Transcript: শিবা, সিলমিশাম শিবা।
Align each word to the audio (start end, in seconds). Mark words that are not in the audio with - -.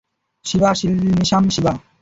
শিবা, 0.45 0.69
সিলমিশাম 0.73 1.43
শিবা। 1.55 1.73